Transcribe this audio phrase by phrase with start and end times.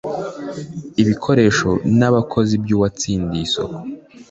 [1.01, 3.77] ibikoresho n abakozi by uwatsindiye isoko